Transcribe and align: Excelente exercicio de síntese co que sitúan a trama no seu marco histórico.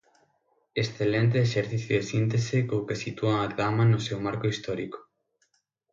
Excelente 0.81 1.37
exercicio 1.45 1.93
de 1.97 2.07
síntese 2.11 2.57
co 2.67 2.85
que 2.87 2.99
sitúan 3.03 3.37
a 3.39 3.47
trama 3.53 3.83
no 3.87 3.99
seu 4.07 4.17
marco 4.27 4.45
histórico. 4.53 4.99